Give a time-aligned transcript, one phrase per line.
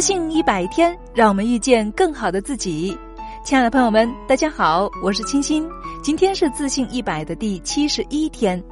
[0.00, 2.96] 自信一百天，让我们遇见更好的自己。
[3.44, 5.68] 亲爱的朋友们，大家好，我是清新。
[6.02, 8.64] 今天是自信一百的第七十一天。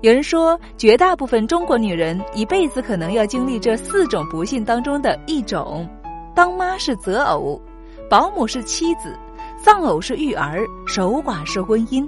[0.00, 5.88] 有人说，绝大部分中国女人一辈子可能要经历这四种不幸当中的一种：
[6.34, 7.62] 当妈是择偶，
[8.10, 9.16] 保姆是妻子，
[9.56, 12.04] 丧偶是育儿，守寡是婚姻。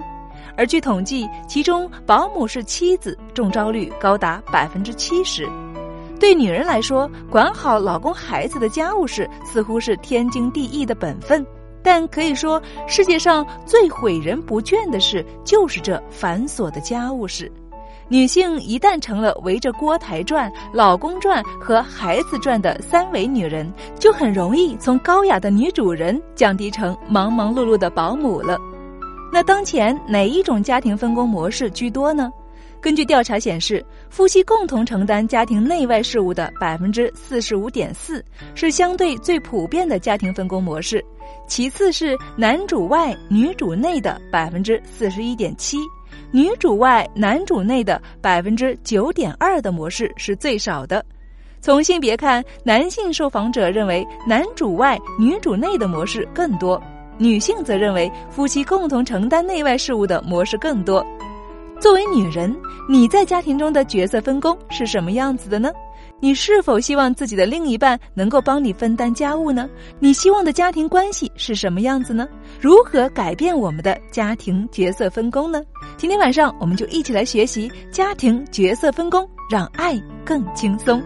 [0.57, 5.47] 而据统计，其中保姆是妻子中招率高达百分之七十。
[6.19, 11.45] 对女人来说，管好老公孩子的家务事似乎是天经地义的本分，
[11.83, 17.51] 但可以说，世界上最毁人不倦的事就是这繁琐的家务事。
[18.07, 28.59] 女性一旦成了围着锅台转、老公转和孩子转的三维女人，就很容易从高雅的女主人降低成忙忙碌碌的保姆了。
[29.33, 32.31] 那当前哪一种家庭分工模式居多呢？
[32.85, 41.03] 根据调查显示，夫妻共同承担家庭内外事务的百分之四十五点四是相对最普遍的家庭分工模式，
[41.47, 45.79] 其次是男主外女主内的百分之四十一点七，
[46.29, 51.03] 女主外男主内的百分之九点二的模式是最少的。
[51.61, 56.79] 从性别看，男性受访者认为男主外女主内的模式更多，
[57.17, 61.03] 女性则认为夫妻共同承担内外事务的模式更多。
[61.85, 62.51] 作为女人，
[62.89, 65.71] 你在家庭中的角色分工是什么样子的呢？
[66.19, 69.69] 你是否希望自己的另一半能够帮你分担家务呢？
[69.99, 72.27] 你希望的家庭关系是什么样子呢？
[72.59, 75.61] 如何改变我们的家庭角色分工呢？
[75.95, 79.95] 今天晚上我们就一起来学习家庭角色分工，让爱
[80.25, 80.99] 更轻松。